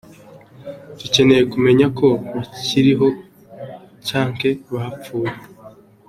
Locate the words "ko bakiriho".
1.97-3.07